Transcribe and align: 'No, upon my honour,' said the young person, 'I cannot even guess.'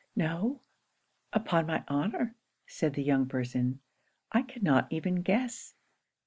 'No, 0.15 0.61
upon 1.31 1.67
my 1.67 1.83
honour,' 1.87 2.33
said 2.65 2.95
the 2.95 3.03
young 3.03 3.27
person, 3.27 3.81
'I 4.31 4.41
cannot 4.41 4.91
even 4.91 5.21
guess.' 5.21 5.75